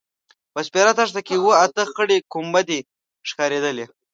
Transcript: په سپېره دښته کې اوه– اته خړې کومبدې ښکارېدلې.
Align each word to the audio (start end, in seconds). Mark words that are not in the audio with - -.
په 0.53 0.59
سپېره 0.67 0.91
دښته 0.99 1.21
کې 1.27 1.35
اوه– 1.39 1.53
اته 1.65 1.83
خړې 1.93 2.17
کومبدې 2.33 2.79
ښکارېدلې. 3.29 3.85